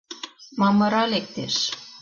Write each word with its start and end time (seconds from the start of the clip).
Мамыра 0.59 1.03
лектеш. 1.11 1.55